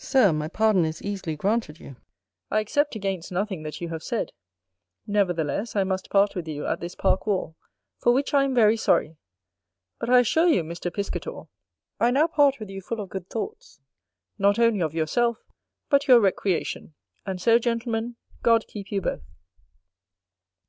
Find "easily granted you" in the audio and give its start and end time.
1.02-1.96